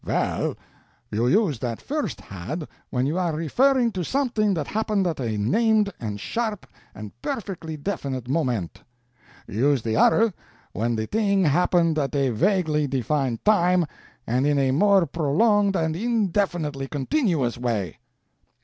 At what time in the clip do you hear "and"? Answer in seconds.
5.99-6.19, 6.95-7.11, 14.25-14.47, 15.75-15.95